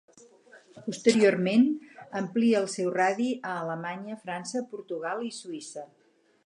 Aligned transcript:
Posteriorment 0.85 1.67
amplia 2.21 2.63
el 2.63 2.65
seu 2.79 2.91
radi 2.97 3.29
a 3.51 3.55
Alemanya, 3.59 4.19
França, 4.27 4.67
Portugal 4.75 5.25
i 5.29 5.33
Suïssa. 5.43 5.89